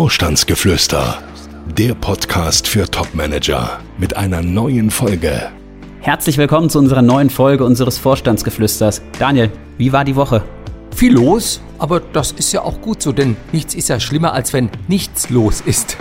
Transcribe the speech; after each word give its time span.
Vorstandsgeflüster, 0.00 1.18
der 1.76 1.92
Podcast 1.92 2.66
für 2.66 2.90
Topmanager 2.90 3.80
mit 3.98 4.16
einer 4.16 4.40
neuen 4.40 4.90
Folge. 4.90 5.50
Herzlich 6.00 6.38
willkommen 6.38 6.70
zu 6.70 6.78
unserer 6.78 7.02
neuen 7.02 7.28
Folge 7.28 7.64
unseres 7.64 7.98
Vorstandsgeflüsters. 7.98 9.02
Daniel, 9.18 9.50
wie 9.76 9.92
war 9.92 10.06
die 10.06 10.16
Woche? 10.16 10.42
Viel 10.96 11.12
los, 11.12 11.60
aber 11.78 12.00
das 12.00 12.32
ist 12.32 12.50
ja 12.52 12.62
auch 12.62 12.80
gut 12.80 13.02
so, 13.02 13.12
denn 13.12 13.36
nichts 13.52 13.74
ist 13.74 13.90
ja 13.90 14.00
schlimmer, 14.00 14.32
als 14.32 14.54
wenn 14.54 14.70
nichts 14.88 15.28
los 15.28 15.60
ist. 15.60 15.98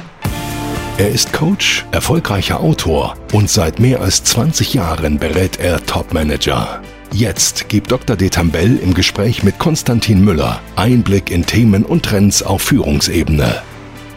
Er 0.98 1.10
ist 1.10 1.34
Coach, 1.34 1.86
erfolgreicher 1.92 2.62
Autor 2.62 3.18
und 3.34 3.50
seit 3.50 3.82
mehr 3.82 4.00
als 4.00 4.24
20 4.24 4.76
Jahren 4.76 5.20
berät 5.20 5.60
er 5.60 5.86
Topmanager. 5.86 6.82
Jetzt 7.12 7.68
gibt 7.68 7.92
Dr. 7.92 8.16
Detambell 8.16 8.78
im 8.78 8.94
Gespräch 8.94 9.44
mit 9.44 9.60
Konstantin 9.60 10.24
Müller 10.24 10.62
Einblick 10.78 11.32
in 11.32 11.46
Themen 11.46 11.84
und 11.84 12.04
Trends 12.04 12.42
auf 12.44 12.62
Führungsebene. 12.62 13.62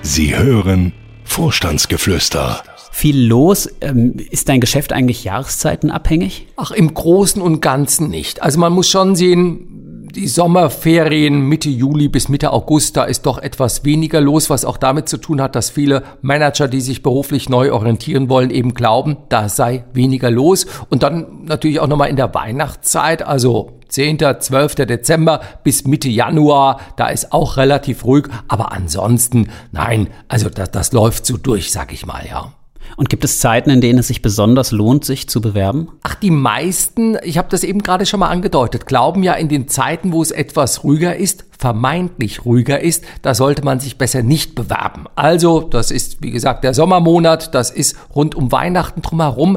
Sie 0.05 0.37
hören 0.37 0.93
Vorstandsgeflüster. 1.23 2.65
Viel 2.91 3.25
los. 3.25 3.69
Ähm, 3.81 4.17
ist 4.31 4.49
dein 4.49 4.61
Geschäft 4.61 4.93
eigentlich 4.93 5.23
jahreszeitenabhängig? 5.23 6.49
Ach, 6.57 6.73
im 6.73 6.93
Großen 6.93 7.41
und 7.41 7.61
Ganzen 7.61 8.11
nicht. 8.11 8.43
Also 8.43 8.59
man 8.59 8.73
muss 8.73 8.89
schon 8.91 9.15
sehen, 9.15 10.09
die 10.13 10.27
Sommerferien 10.27 11.41
Mitte 11.41 11.71
Juli 11.71 12.09
bis 12.09 12.29
Mitte 12.29 12.53
August, 12.53 12.97
da 12.97 13.05
ist 13.05 13.27
doch 13.27 13.39
etwas 13.39 13.85
weniger 13.85 14.21
los, 14.21 14.51
was 14.51 14.65
auch 14.65 14.77
damit 14.77 15.09
zu 15.09 15.19
tun 15.19 15.41
hat, 15.41 15.55
dass 15.55 15.71
viele 15.71 16.03
Manager, 16.21 16.67
die 16.67 16.81
sich 16.81 17.05
beruflich 17.05 17.49
neu 17.49 17.73
orientieren 17.73 18.29
wollen, 18.29 18.51
eben 18.51 18.75
glauben, 18.75 19.17
da 19.29 19.49
sei 19.49 19.85
weniger 19.95 20.33
los. 20.33 20.67
Und 20.91 21.05
dann 21.05 21.45
natürlich 21.45 21.79
auch 21.79 21.87
nochmal 21.87 22.11
in 22.11 22.17
der 22.17 22.35
Weihnachtszeit, 22.35 23.23
also 23.23 23.79
10., 23.93 24.19
12. 24.41 24.75
Dezember 24.75 25.41
bis 25.63 25.85
Mitte 25.85 26.09
Januar, 26.09 26.81
da 26.97 27.09
ist 27.09 27.33
auch 27.33 27.57
relativ 27.57 28.05
ruhig. 28.05 28.25
Aber 28.49 28.73
ansonsten, 28.73 29.51
nein, 29.71 30.09
also 30.29 30.49
das, 30.49 30.71
das 30.71 30.93
läuft 30.93 31.27
so 31.27 31.37
durch, 31.37 31.71
sag 31.71 31.93
ich 31.93 32.07
mal, 32.07 32.27
ja. 32.27 32.53
Und 32.97 33.09
gibt 33.09 33.25
es 33.25 33.39
Zeiten, 33.39 33.71
in 33.71 33.81
denen 33.81 34.01
es 34.01 34.09
sich 34.09 34.23
besonders 34.23 34.71
lohnt, 34.71 35.05
sich 35.05 35.29
zu 35.29 35.41
bewerben? 35.41 35.89
Ach, 36.03 36.15
die 36.15 36.31
meisten, 36.31 37.17
ich 37.23 37.39
habe 37.39 37.49
das 37.51 37.65
eben 37.65 37.83
gerade 37.83 38.07
schon 38.07 38.21
mal 38.21 38.29
angedeutet, 38.29 38.87
glauben 38.87 39.23
ja 39.23 39.33
in 39.35 39.49
den 39.49 39.69
Zeiten, 39.69 40.13
wo 40.13 40.23
es 40.23 40.31
etwas 40.31 40.85
ruhiger 40.85 41.17
ist, 41.17 41.45
vermeintlich 41.59 42.45
ruhiger 42.45 42.81
ist, 42.81 43.05
da 43.23 43.35
sollte 43.35 43.65
man 43.65 43.81
sich 43.81 43.99
besser 43.99 44.23
nicht 44.23 44.55
bewerben. 44.55 45.05
Also, 45.17 45.61
das 45.61 45.91
ist, 45.91 46.23
wie 46.23 46.31
gesagt, 46.31 46.65
der 46.65 46.75
Sommermonat, 46.75 47.55
das 47.55 47.71
ist 47.71 47.97
rund 48.15 48.35
um 48.35 48.53
Weihnachten 48.53 49.03
drumherum. 49.03 49.57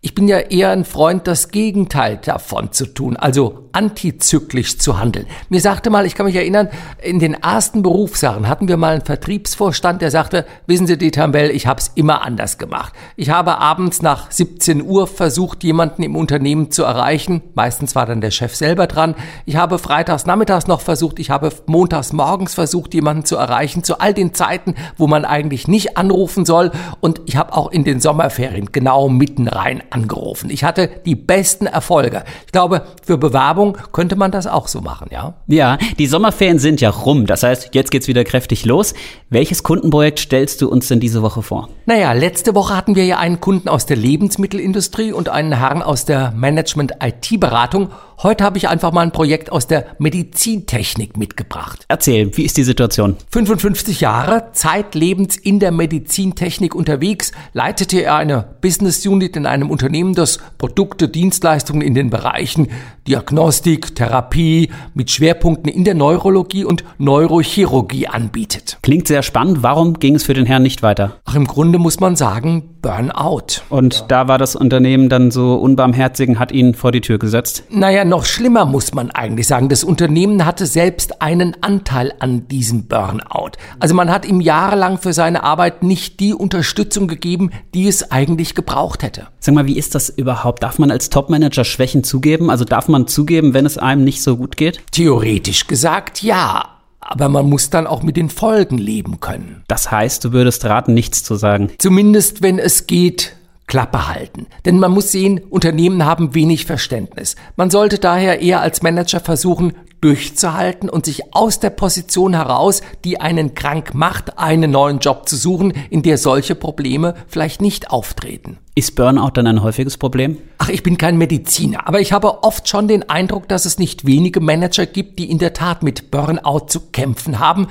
Ich 0.00 0.14
bin 0.14 0.28
ja 0.28 0.38
eher 0.38 0.70
ein 0.70 0.84
Freund, 0.84 1.26
das 1.26 1.50
Gegenteil 1.50 2.18
davon 2.24 2.72
zu 2.72 2.86
tun, 2.86 3.16
also 3.16 3.61
antizyklisch 3.72 4.78
zu 4.78 4.98
handeln. 4.98 5.26
Mir 5.48 5.60
sagte 5.60 5.90
mal, 5.90 6.06
ich 6.06 6.14
kann 6.14 6.26
mich 6.26 6.36
erinnern, 6.36 6.68
in 7.02 7.18
den 7.18 7.34
ersten 7.34 7.82
Berufsjahren 7.82 8.48
hatten 8.48 8.68
wir 8.68 8.76
mal 8.76 8.94
einen 8.94 9.04
Vertriebsvorstand, 9.04 10.02
der 10.02 10.10
sagte, 10.10 10.44
wissen 10.66 10.86
Sie, 10.86 10.98
Detambell, 10.98 11.50
ich 11.50 11.66
habe 11.66 11.80
es 11.80 11.90
immer 11.94 12.22
anders 12.22 12.58
gemacht. 12.58 12.92
Ich 13.16 13.30
habe 13.30 13.58
abends 13.58 14.02
nach 14.02 14.30
17 14.30 14.82
Uhr 14.82 15.06
versucht, 15.06 15.64
jemanden 15.64 16.02
im 16.02 16.16
Unternehmen 16.16 16.70
zu 16.70 16.84
erreichen. 16.84 17.42
Meistens 17.54 17.94
war 17.94 18.06
dann 18.06 18.20
der 18.20 18.30
Chef 18.30 18.54
selber 18.54 18.86
dran. 18.86 19.14
Ich 19.46 19.56
habe 19.56 19.78
freitags 19.78 20.26
nachmittags 20.26 20.66
noch 20.66 20.80
versucht, 20.80 21.18
ich 21.18 21.30
habe 21.30 21.50
montags 21.66 22.12
morgens 22.12 22.54
versucht, 22.54 22.94
jemanden 22.94 23.24
zu 23.24 23.36
erreichen, 23.36 23.84
zu 23.84 24.00
all 24.00 24.12
den 24.14 24.34
Zeiten, 24.34 24.74
wo 24.96 25.06
man 25.06 25.24
eigentlich 25.24 25.66
nicht 25.66 25.96
anrufen 25.96 26.44
soll. 26.44 26.72
Und 27.00 27.22
ich 27.26 27.36
habe 27.36 27.54
auch 27.54 27.70
in 27.70 27.84
den 27.84 28.00
Sommerferien 28.00 28.70
genau 28.72 29.08
mitten 29.08 29.48
rein 29.48 29.82
angerufen. 29.90 30.50
Ich 30.50 30.64
hatte 30.64 30.90
die 31.06 31.16
besten 31.16 31.66
Erfolge. 31.66 32.24
Ich 32.46 32.52
glaube, 32.52 32.86
für 33.02 33.16
Bewerbung 33.16 33.61
könnte 33.92 34.16
man 34.16 34.30
das 34.30 34.46
auch 34.46 34.68
so 34.68 34.80
machen, 34.80 35.08
ja? 35.10 35.34
Ja, 35.46 35.78
die 35.98 36.06
Sommerferien 36.06 36.58
sind 36.58 36.80
ja 36.80 36.90
rum. 36.90 37.26
Das 37.26 37.42
heißt, 37.42 37.70
jetzt 37.72 37.90
geht's 37.90 38.08
wieder 38.08 38.24
kräftig 38.24 38.64
los. 38.64 38.94
Welches 39.30 39.62
Kundenprojekt 39.62 40.18
stellst 40.18 40.60
du 40.60 40.68
uns 40.68 40.88
denn 40.88 41.00
diese 41.00 41.22
Woche 41.22 41.42
vor? 41.42 41.68
Naja, 41.86 42.12
letzte 42.12 42.54
Woche 42.54 42.76
hatten 42.76 42.96
wir 42.96 43.04
ja 43.04 43.18
einen 43.18 43.40
Kunden 43.40 43.68
aus 43.68 43.86
der 43.86 43.96
Lebensmittelindustrie 43.96 45.12
und 45.12 45.28
einen 45.28 45.52
Herrn 45.52 45.82
aus 45.82 46.04
der 46.04 46.32
Management-IT-Beratung. 46.32 47.90
Heute 48.22 48.44
habe 48.44 48.56
ich 48.56 48.68
einfach 48.68 48.92
mal 48.92 49.00
ein 49.00 49.10
Projekt 49.10 49.50
aus 49.50 49.66
der 49.66 49.84
Medizintechnik 49.98 51.16
mitgebracht. 51.16 51.84
Erzähl, 51.88 52.36
wie 52.36 52.44
ist 52.44 52.56
die 52.56 52.62
Situation? 52.62 53.16
55 53.32 54.00
Jahre, 54.00 54.50
zeitlebens 54.52 55.36
in 55.36 55.58
der 55.58 55.72
Medizintechnik 55.72 56.72
unterwegs, 56.72 57.32
leitete 57.52 58.00
er 58.00 58.14
eine 58.14 58.44
Business 58.60 59.04
Unit 59.04 59.36
in 59.36 59.44
einem 59.44 59.70
Unternehmen, 59.70 60.14
das 60.14 60.38
Produkte, 60.56 61.08
Dienstleistungen 61.08 61.82
in 61.82 61.94
den 61.94 62.10
Bereichen 62.10 62.68
Diagnostik, 63.08 63.96
Therapie 63.96 64.70
mit 64.94 65.10
Schwerpunkten 65.10 65.68
in 65.68 65.82
der 65.82 65.94
Neurologie 65.94 66.64
und 66.64 66.84
Neurochirurgie 66.98 68.06
anbietet. 68.06 68.78
Klingt 68.82 69.08
sehr 69.08 69.24
spannend. 69.24 69.64
Warum 69.64 69.98
ging 69.98 70.14
es 70.14 70.22
für 70.22 70.34
den 70.34 70.46
Herrn 70.46 70.62
nicht 70.62 70.84
weiter? 70.84 71.16
Ach, 71.24 71.34
im 71.34 71.48
Grunde 71.48 71.80
muss 71.80 71.98
man 71.98 72.14
sagen, 72.14 72.71
Burnout. 72.82 73.62
Und 73.68 73.94
ja. 73.94 74.04
da 74.08 74.28
war 74.28 74.38
das 74.38 74.56
Unternehmen 74.56 75.08
dann 75.08 75.30
so 75.30 75.54
unbarmherzig 75.54 76.28
und 76.28 76.38
hat 76.40 76.50
ihn 76.50 76.74
vor 76.74 76.90
die 76.90 77.00
Tür 77.00 77.18
gesetzt? 77.18 77.62
Naja, 77.70 78.04
noch 78.04 78.24
schlimmer 78.24 78.64
muss 78.66 78.92
man 78.92 79.10
eigentlich 79.12 79.46
sagen. 79.46 79.68
Das 79.68 79.84
Unternehmen 79.84 80.44
hatte 80.44 80.66
selbst 80.66 81.22
einen 81.22 81.56
Anteil 81.62 82.12
an 82.18 82.48
diesem 82.48 82.88
Burnout. 82.88 83.52
Also 83.78 83.94
man 83.94 84.10
hat 84.10 84.26
ihm 84.26 84.40
jahrelang 84.40 84.98
für 84.98 85.12
seine 85.12 85.44
Arbeit 85.44 85.84
nicht 85.84 86.18
die 86.18 86.34
Unterstützung 86.34 87.06
gegeben, 87.06 87.50
die 87.72 87.86
es 87.86 88.10
eigentlich 88.10 88.54
gebraucht 88.56 89.04
hätte. 89.04 89.28
Sag 89.38 89.54
mal, 89.54 89.66
wie 89.66 89.78
ist 89.78 89.94
das 89.94 90.08
überhaupt? 90.08 90.62
Darf 90.64 90.78
man 90.78 90.90
als 90.90 91.08
Topmanager 91.08 91.64
Schwächen 91.64 92.02
zugeben? 92.02 92.50
Also 92.50 92.64
darf 92.64 92.88
man 92.88 93.06
zugeben, 93.06 93.54
wenn 93.54 93.64
es 93.64 93.78
einem 93.78 94.02
nicht 94.02 94.22
so 94.22 94.36
gut 94.36 94.56
geht? 94.56 94.80
Theoretisch 94.90 95.68
gesagt 95.68 96.22
ja. 96.22 96.71
Aber 97.04 97.28
man 97.28 97.50
muss 97.50 97.68
dann 97.68 97.86
auch 97.86 98.02
mit 98.02 98.16
den 98.16 98.30
Folgen 98.30 98.78
leben 98.78 99.20
können. 99.20 99.64
Das 99.68 99.90
heißt, 99.90 100.24
du 100.24 100.32
würdest 100.32 100.64
raten, 100.64 100.94
nichts 100.94 101.24
zu 101.24 101.34
sagen. 101.34 101.70
Zumindest 101.78 102.42
wenn 102.42 102.58
es 102.58 102.86
geht, 102.86 103.36
Klappe 103.66 104.08
halten. 104.08 104.46
Denn 104.64 104.78
man 104.78 104.92
muss 104.92 105.12
sehen, 105.12 105.40
Unternehmen 105.50 106.04
haben 106.04 106.34
wenig 106.34 106.64
Verständnis. 106.64 107.36
Man 107.56 107.70
sollte 107.70 107.98
daher 107.98 108.40
eher 108.40 108.60
als 108.60 108.82
Manager 108.82 109.20
versuchen, 109.20 109.72
durchzuhalten 110.02 110.90
und 110.90 111.06
sich 111.06 111.34
aus 111.34 111.60
der 111.60 111.70
Position 111.70 112.34
heraus, 112.34 112.82
die 113.04 113.20
einen 113.20 113.54
krank 113.54 113.94
macht, 113.94 114.38
einen 114.38 114.72
neuen 114.72 114.98
Job 114.98 115.28
zu 115.28 115.36
suchen, 115.36 115.72
in 115.88 116.02
der 116.02 116.18
solche 116.18 116.54
Probleme 116.54 117.14
vielleicht 117.28 117.62
nicht 117.62 117.90
auftreten. 117.90 118.58
Ist 118.74 118.94
Burnout 118.96 119.30
dann 119.34 119.46
ein 119.46 119.62
häufiges 119.62 119.96
Problem? 119.96 120.38
Ach, 120.58 120.68
ich 120.68 120.82
bin 120.82 120.98
kein 120.98 121.18
Mediziner, 121.18 121.86
aber 121.86 122.00
ich 122.00 122.12
habe 122.12 122.42
oft 122.42 122.68
schon 122.68 122.88
den 122.88 123.08
Eindruck, 123.08 123.48
dass 123.48 123.64
es 123.64 123.78
nicht 123.78 124.04
wenige 124.04 124.40
Manager 124.40 124.86
gibt, 124.86 125.18
die 125.18 125.30
in 125.30 125.38
der 125.38 125.52
Tat 125.52 125.82
mit 125.82 126.10
Burnout 126.10 126.66
zu 126.66 126.80
kämpfen 126.90 127.38
haben. 127.38 127.68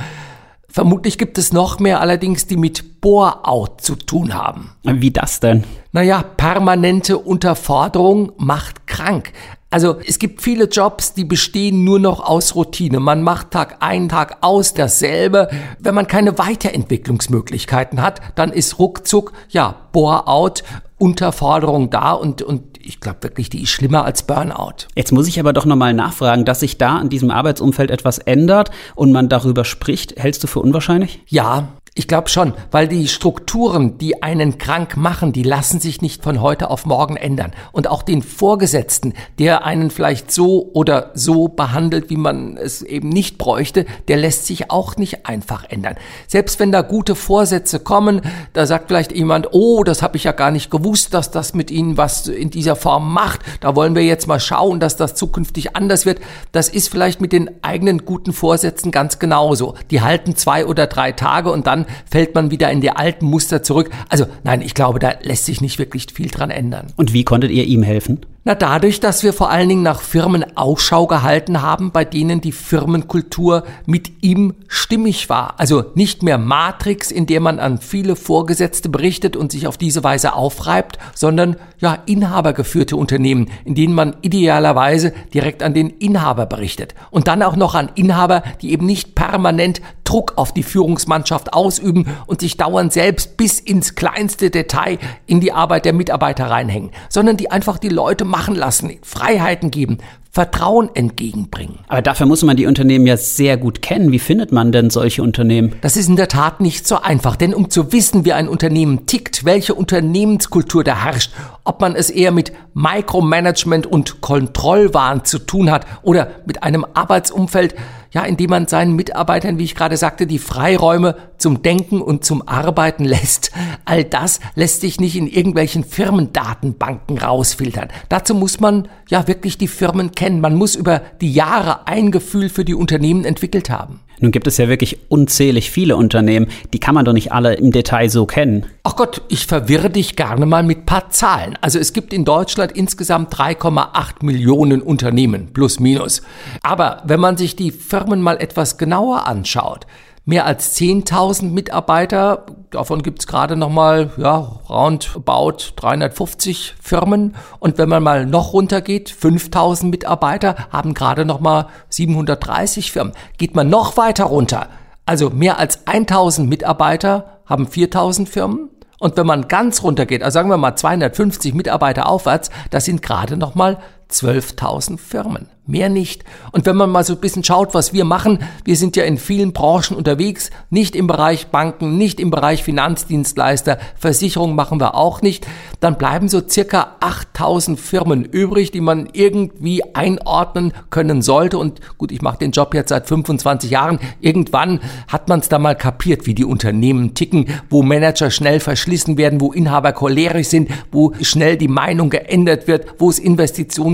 Vermutlich 0.70 1.18
gibt 1.18 1.38
es 1.38 1.52
noch 1.52 1.80
mehr 1.80 2.00
allerdings, 2.00 2.48
die 2.48 2.56
mit 2.56 3.02
Bore-out 3.02 3.82
zu 3.82 3.96
tun 3.96 4.34
haben. 4.34 4.72
Wie 4.84 5.12
das 5.12 5.42
denn? 5.42 5.66
Naja, 5.92 6.24
permanente 6.24 7.18
Unterforderung 7.18 8.32
macht 8.38 8.88
krank. 8.88 9.34
Also 9.74 10.00
es 10.06 10.20
gibt 10.20 10.42
viele 10.42 10.66
Jobs, 10.66 11.14
die 11.14 11.24
bestehen 11.24 11.86
nur 11.86 11.98
noch 11.98 12.20
aus 12.20 12.56
Routine. 12.56 13.00
Man 13.00 13.24
macht 13.24 13.52
Tag 13.52 13.78
ein, 13.80 14.10
Tag 14.10 14.40
aus 14.42 14.74
dasselbe. 14.74 15.50
Wenn 15.80 15.96
man 15.96 16.08
keine 16.08 16.38
Weiterentwicklungsmöglichkeiten 16.38 18.02
hat, 18.02 18.20
dann 18.36 18.52
ist 18.52 18.80
ruckzuck, 18.80 19.32
ja, 19.50 19.76
Bore-out, 19.94 20.64
Unterforderung 20.98 21.90
da 21.90 22.12
und, 22.12 22.42
und 22.42 22.64
ich 22.84 23.00
glaube 23.00 23.24
wirklich, 23.24 23.50
die 23.50 23.64
ist 23.64 23.70
schlimmer 23.70 24.04
als 24.04 24.24
Burnout. 24.24 24.88
Jetzt 24.96 25.14
muss 25.14 25.28
ich 25.28 25.40
aber 25.40 25.54
doch 25.54 25.66
nochmal 25.66 25.94
nachfragen, 25.94 26.44
dass 26.44 26.60
sich 26.60 26.78
da 26.78 27.00
in 27.00 27.08
diesem 27.08 27.32
Arbeitsumfeld 27.32 27.92
etwas 27.92 28.18
ändert 28.18 28.72
und 28.96 29.14
man 29.14 29.30
darüber 29.30 29.64
spricht. 29.64 30.22
Hältst 30.22 30.44
du 30.44 30.48
für 30.48 30.60
unwahrscheinlich? 30.60 31.22
Ja, 31.28 31.70
ich 31.94 32.08
glaube 32.08 32.30
schon, 32.30 32.54
weil 32.72 32.88
die 32.88 33.10
Strukturen, 33.10 33.98
die 33.98 34.24
einen 34.24 34.58
krank 34.58 34.96
machen, 34.96 35.34
die 35.34 35.44
lassen 35.44 35.82
sich 35.82 36.02
nicht 36.02 36.24
von 36.24 36.42
heute 36.42 36.70
auf 36.70 36.86
morgen 36.86 37.18
ändern. 37.18 37.52
Und 37.74 37.90
auch 37.90 38.04
den 38.04 38.24
Vorgesetzten, 38.24 39.14
der 39.40 39.66
einen 39.66 39.92
vielleicht 39.92 40.32
so 40.32 40.70
oder 40.72 41.12
so 41.16 41.50
behandelt, 41.50 42.10
wie 42.10 42.16
man 42.16 42.56
es 42.56 42.82
eben 42.82 43.10
nicht 43.10 43.38
bräuchte, 43.38 43.86
der 44.08 44.16
lässt 44.16 44.46
sich 44.46 44.72
auch 44.72 44.96
nicht 44.96 45.26
einfach 45.26 45.66
ändern. 45.70 45.98
Selbst 46.28 46.62
wenn 46.62 46.72
da 46.72 46.82
gute 46.82 47.14
Vorsätze 47.14 47.82
kommen, 47.82 48.22
da 48.54 48.66
sagt 48.66 48.88
vielleicht 48.88 49.12
jemand, 49.12 49.50
oh, 49.52 49.84
das 49.84 50.02
habe 50.02 50.16
ich 50.16 50.24
ja 50.24 50.32
gar 50.32 50.52
nicht 50.52 50.72
gewusst, 50.72 51.14
dass 51.14 51.30
das 51.30 51.54
mit 51.54 51.72
Ihnen 51.72 51.98
was 51.98 52.30
in 52.30 52.52
dieser 52.52 52.78
Form 52.78 53.12
macht. 53.12 53.42
Da 53.60 53.76
wollen 53.76 53.96
wir 53.96 54.04
jetzt 54.06 54.30
mal 54.30 54.40
schauen, 54.40 54.80
dass 54.80 54.96
das 54.96 55.16
zukünftig 55.16 55.76
anders 55.76 56.06
wird. 56.06 56.22
Das 56.54 56.70
ist 56.70 56.88
vielleicht 56.88 57.20
mit 57.20 57.34
den 57.34 57.50
eigenen 57.66 58.06
guten 58.06 58.32
Vorsätzen 58.32 58.92
ganz 58.92 59.20
genauso. 59.20 59.76
Die 59.90 60.00
halten 60.00 60.38
zwei 60.38 60.66
oder 60.66 60.88
drei 60.88 61.12
Tage 61.12 61.52
und 61.52 61.68
dann 61.68 61.81
dann 61.84 61.96
fällt 62.10 62.36
man 62.36 62.52
wieder 62.52 62.72
in 62.72 62.82
die 62.82 62.92
alten 62.92 63.26
Muster 63.26 63.64
zurück. 63.64 63.90
Also 64.10 64.26
nein, 64.44 64.62
ich 64.62 64.74
glaube, 64.74 65.00
da 65.00 65.14
lässt 65.22 65.46
sich 65.46 65.62
nicht 65.62 65.80
wirklich 65.80 66.08
viel 66.14 66.30
dran 66.30 66.50
ändern. 66.50 66.88
Und 66.96 67.14
wie 67.14 67.24
konntet 67.24 67.52
ihr 67.52 67.66
ihm 67.66 67.84
helfen? 67.84 68.22
Na, 68.44 68.56
dadurch, 68.56 69.00
dass 69.00 69.22
wir 69.22 69.34
vor 69.34 69.52
allen 69.52 69.70
Dingen 69.70 69.84
nach 69.84 70.02
Firmen 70.02 70.58
Ausschau 70.58 71.06
gehalten 71.06 71.62
haben, 71.62 71.92
bei 71.92 72.04
denen 72.04 72.42
die 72.42 72.52
Firmenkultur 72.52 73.66
mit 73.86 74.24
ihm 74.24 74.56
stimmig 74.68 75.30
war. 75.30 75.60
Also 75.60 75.86
nicht 75.94 76.24
mehr 76.24 76.40
Matrix, 76.40 77.12
in 77.12 77.28
der 77.28 77.40
man 77.40 77.60
an 77.60 77.78
viele 77.78 78.16
Vorgesetzte 78.16 78.90
berichtet 78.90 79.36
und 79.36 79.52
sich 79.52 79.68
auf 79.68 79.78
diese 79.78 80.04
Weise 80.04 80.34
aufreibt, 80.34 80.98
sondern 81.14 81.56
ja, 81.78 82.00
inhabergeführte 82.08 82.96
Unternehmen, 82.96 83.52
in 83.64 83.76
denen 83.76 83.94
man 83.94 84.16
idealerweise 84.24 85.14
direkt 85.36 85.62
an 85.62 85.76
den 85.76 85.92
Inhaber 85.92 86.48
berichtet. 86.48 86.96
Und 87.12 87.28
dann 87.28 87.44
auch 87.44 87.56
noch 87.56 87.76
an 87.76 87.92
Inhaber, 87.94 88.42
die 88.64 88.72
eben 88.72 88.88
nicht 88.88 89.14
permanent 89.14 89.82
Druck 90.04 90.34
auf 90.36 90.52
die 90.52 90.64
Führungsmannschaft 90.64 91.54
ausüben 91.54 92.08
und 92.26 92.42
sich 92.42 92.58
dauernd 92.58 92.92
selbst 92.92 93.38
bis 93.38 93.60
ins 93.60 93.96
kleinste 93.96 94.50
Detail 94.50 94.98
in 95.26 95.40
die 95.40 95.54
Arbeit 95.54 95.86
der 95.86 95.94
Mitarbeiter 95.94 96.50
reinhängen, 96.50 96.92
sondern 97.08 97.38
die 97.38 97.50
einfach 97.50 97.78
die 97.78 97.88
Leute 97.88 98.26
machen 98.32 98.56
lassen, 98.56 98.98
Freiheiten 99.04 99.70
geben, 99.70 100.00
Vertrauen 100.34 100.90
entgegenbringen. 100.94 101.80
Aber 101.90 102.02
dafür 102.02 102.26
muss 102.26 102.42
man 102.44 102.56
die 102.56 102.66
Unternehmen 102.66 103.06
ja 103.06 103.18
sehr 103.18 103.58
gut 103.58 103.82
kennen. 103.82 104.14
Wie 104.14 104.20
findet 104.20 104.54
man 104.54 104.72
denn 104.72 104.90
solche 104.90 105.24
Unternehmen? 105.24 105.76
Das 105.82 105.98
ist 105.98 106.08
in 106.08 106.16
der 106.16 106.30
Tat 106.30 106.62
nicht 106.62 106.88
so 106.88 107.02
einfach, 107.02 107.36
denn 107.36 107.54
um 107.54 107.70
zu 107.70 107.92
wissen, 107.92 108.24
wie 108.24 108.32
ein 108.32 108.48
Unternehmen 108.48 109.06
tickt, 109.08 109.44
welche 109.44 109.76
Unternehmenskultur 109.76 110.86
da 110.86 111.04
herrscht, 111.04 111.34
ob 111.66 111.82
man 111.82 111.96
es 111.96 112.10
eher 112.10 112.32
mit 112.32 112.54
Micromanagement 112.74 113.86
und 113.86 114.22
Kontrollwahn 114.22 115.26
zu 115.26 115.38
tun 115.38 115.70
hat 115.70 115.86
oder 116.02 116.32
mit 116.46 116.64
einem 116.64 116.86
Arbeitsumfeld, 116.94 117.76
ja, 118.14 118.24
indem 118.24 118.50
man 118.50 118.68
seinen 118.68 118.96
Mitarbeitern, 118.96 119.58
wie 119.58 119.64
ich 119.64 119.76
gerade 119.76 119.96
sagte, 119.98 120.28
die 120.28 120.40
Freiräume 120.40 121.16
zum 121.38 121.62
Denken 121.62 122.02
und 122.02 122.26
zum 122.26 122.48
Arbeiten 122.48 123.06
lässt. 123.06 123.52
All 123.86 124.04
das 124.04 124.40
lässt 124.56 124.82
sich 124.82 125.00
nicht 125.00 125.16
in 125.16 125.28
irgendwelchen 125.28 125.84
Firmendatenbanken 125.84 127.18
rausfiltern. 127.18 127.90
Dazu 128.10 128.36
muss 128.36 128.60
man 128.60 128.88
ja 129.10 129.28
wirklich 129.28 129.58
die 129.58 129.68
Firmen 129.68 130.12
kennen. 130.12 130.21
Man 130.30 130.56
muss 130.56 130.76
über 130.76 131.02
die 131.20 131.34
Jahre 131.34 131.88
ein 131.88 132.12
Gefühl 132.12 132.50
für 132.50 132.64
die 132.64 132.76
Unternehmen 132.76 133.26
entwickelt 133.26 133.72
haben. 133.72 134.02
Nun 134.20 134.32
gibt 134.32 134.46
es 134.46 134.58
ja 134.58 134.70
wirklich 134.70 135.00
unzählig 135.10 135.72
viele 135.72 135.96
Unternehmen, 135.96 136.48
die 136.74 136.80
kann 136.80 136.94
man 136.94 137.06
doch 137.06 137.14
nicht 137.14 137.32
alle 137.32 137.56
im 137.56 137.72
Detail 137.72 138.08
so 138.08 138.28
kennen. 138.28 138.68
Ach 138.84 138.96
Gott, 138.96 139.24
ich 139.30 139.48
verwirre 139.48 139.90
dich 139.90 140.16
gerne 140.16 140.46
mal 140.46 140.62
mit 140.62 140.86
paar 140.86 141.10
Zahlen. 141.10 141.58
Also 141.62 141.80
es 141.80 141.92
gibt 141.92 142.14
in 142.14 142.24
Deutschland 142.24 142.72
insgesamt 142.72 143.34
3,8 143.34 144.24
Millionen 144.24 144.84
Unternehmen, 144.84 145.54
plus 145.54 145.80
minus. 145.80 146.22
Aber 146.62 147.02
wenn 147.06 147.20
man 147.20 147.36
sich 147.36 147.56
die 147.56 147.72
Firmen 147.72 148.22
mal 148.22 148.38
etwas 148.40 148.78
genauer 148.78 149.26
anschaut, 149.26 149.88
mehr 150.32 150.46
als 150.46 150.78
10.000 150.78 151.52
Mitarbeiter. 151.52 152.46
Davon 152.70 153.04
gibt's 153.04 153.28
gerade 153.28 153.58
noch 153.58 153.70
mal 153.70 154.12
ja, 154.16 154.38
roundabout 154.38 155.74
350 155.76 156.76
Firmen. 156.82 157.36
Und 157.60 157.78
wenn 157.78 157.90
man 157.90 158.02
mal 158.02 158.26
noch 158.26 158.54
runtergeht, 158.54 159.12
5.000 159.12 159.88
Mitarbeiter 159.88 160.56
haben 160.72 160.94
gerade 160.94 161.26
noch 161.26 161.42
mal 161.42 161.68
730 161.90 162.94
Firmen. 162.94 163.12
Geht 163.38 163.56
man 163.56 163.68
noch 163.68 163.98
weiter 163.98 164.24
runter, 164.24 164.70
also 165.06 165.32
mehr 165.32 165.60
als 165.60 165.86
1.000 165.86 166.46
Mitarbeiter 166.46 167.42
haben 167.46 167.68
4.000 167.68 168.26
Firmen. 168.26 168.70
Und 169.00 169.18
wenn 169.18 169.26
man 169.26 169.50
ganz 169.50 169.84
runtergeht, 169.84 170.24
also 170.24 170.36
sagen 170.36 170.50
wir 170.50 170.56
mal 170.56 170.78
250 170.78 171.54
Mitarbeiter 171.54 172.08
aufwärts, 172.08 172.52
das 172.70 172.86
sind 172.86 173.02
gerade 173.02 173.36
noch 173.36 173.54
mal 173.54 173.80
12.000 174.12 174.98
Firmen. 174.98 175.48
Mehr 175.68 175.90
nicht. 175.90 176.26
Und 176.52 176.66
wenn 176.66 176.76
man 176.76 176.90
mal 176.90 177.04
so 177.04 177.14
ein 177.14 177.20
bisschen 177.20 177.44
schaut, 177.44 177.76
was 177.76 177.94
wir 177.94 178.04
machen, 178.04 178.40
wir 178.66 178.76
sind 178.76 178.96
ja 178.96 179.04
in 179.04 179.18
vielen 179.18 179.54
Branchen 179.54 179.96
unterwegs, 179.96 180.50
nicht 180.72 180.96
im 180.96 181.06
Bereich 181.06 181.48
Banken, 181.48 181.98
nicht 181.98 182.20
im 182.20 182.32
Bereich 182.32 182.64
Finanzdienstleister, 182.64 183.78
Versicherung 183.96 184.56
machen 184.56 184.82
wir 184.82 184.96
auch 184.96 185.22
nicht, 185.22 185.48
dann 185.80 186.00
bleiben 186.00 186.30
so 186.30 186.42
circa 186.46 186.98
8000 187.00 187.80
Firmen 187.80 188.26
übrig, 188.26 188.72
die 188.72 188.82
man 188.82 189.08
irgendwie 189.14 189.84
einordnen 189.94 190.74
können 190.90 191.22
sollte. 191.22 191.60
Und 191.60 191.80
gut, 191.98 192.12
ich 192.12 192.24
mache 192.24 192.40
den 192.40 192.52
Job 192.52 192.74
jetzt 192.74 192.90
seit 192.90 193.08
25 193.08 193.70
Jahren. 193.70 194.00
Irgendwann 194.20 194.82
hat 195.08 195.30
man 195.30 195.40
es 195.40 195.48
da 195.48 195.60
mal 195.60 195.76
kapiert, 195.76 196.26
wie 196.26 196.34
die 196.34 196.44
Unternehmen 196.44 197.14
ticken, 197.14 197.46
wo 197.70 197.84
Manager 197.84 198.32
schnell 198.32 198.60
verschlissen 198.60 199.18
werden, 199.18 199.40
wo 199.40 199.54
Inhaber 199.54 199.94
cholerisch 199.94 200.48
sind, 200.48 200.70
wo 200.92 201.14
schnell 201.22 201.56
die 201.56 201.68
Meinung 201.68 202.10
geändert 202.10 202.68
wird, 202.68 202.96
wo 202.98 203.10
es 203.10 203.20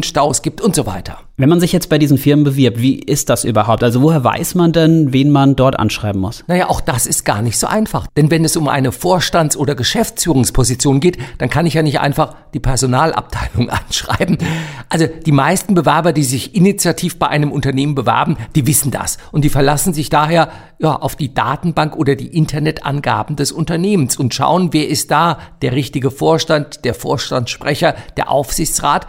Investitionsstaus 0.07 0.41
gibt 0.41 0.61
und 0.61 0.75
so 0.75 0.85
weiter. 0.85 1.19
Wenn 1.39 1.49
man 1.49 1.59
sich 1.59 1.71
jetzt 1.71 1.89
bei 1.89 1.99
diesen 1.99 2.17
Firmen 2.17 2.45
bewirbt, 2.45 2.81
wie 2.81 2.95
ist 2.95 3.29
das 3.29 3.43
überhaupt? 3.43 3.83
Also 3.83 4.01
woher 4.01 4.23
weiß 4.23 4.55
man 4.55 4.71
denn, 4.71 5.13
wen 5.13 5.29
man 5.29 5.55
dort 5.55 5.77
anschreiben 5.77 6.19
muss? 6.19 6.43
Naja, 6.47 6.67
auch 6.67 6.81
das 6.81 7.05
ist 7.05 7.25
gar 7.25 7.43
nicht 7.43 7.59
so 7.59 7.67
einfach. 7.67 8.07
Denn 8.17 8.31
wenn 8.31 8.43
es 8.43 8.57
um 8.57 8.67
eine 8.67 8.91
Vorstands- 8.91 9.55
oder 9.55 9.75
Geschäftsführungsposition 9.75 10.99
geht, 10.99 11.19
dann 11.37 11.51
kann 11.51 11.67
ich 11.67 11.75
ja 11.75 11.83
nicht 11.83 11.99
einfach 11.99 12.33
die 12.55 12.59
Personalabteilung 12.59 13.69
anschreiben. 13.69 14.39
Also 14.89 15.05
die 15.07 15.31
meisten 15.31 15.75
Bewerber, 15.75 16.11
die 16.11 16.23
sich 16.23 16.55
initiativ 16.55 17.19
bei 17.19 17.27
einem 17.27 17.51
Unternehmen 17.51 17.93
bewerben, 17.93 18.37
die 18.55 18.65
wissen 18.65 18.89
das. 18.89 19.19
Und 19.31 19.43
die 19.43 19.49
verlassen 19.49 19.93
sich 19.93 20.09
daher 20.09 20.49
ja, 20.79 20.95
auf 20.95 21.15
die 21.15 21.35
Datenbank 21.35 21.95
oder 21.95 22.15
die 22.15 22.35
Internetangaben 22.35 23.35
des 23.35 23.51
Unternehmens 23.51 24.17
und 24.17 24.33
schauen, 24.33 24.69
wer 24.71 24.87
ist 24.87 25.11
da 25.11 25.37
der 25.61 25.73
richtige 25.73 26.09
Vorstand, 26.09 26.83
der 26.83 26.95
Vorstandssprecher, 26.95 27.95
der 28.15 28.31
Aufsichtsrat. 28.31 29.05